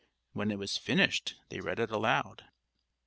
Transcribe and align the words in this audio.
When 0.33 0.49
it 0.49 0.57
was 0.57 0.79
finished 0.79 1.35
they 1.49 1.59
read 1.61 1.77
it 1.77 1.91
aloud. 1.91 2.45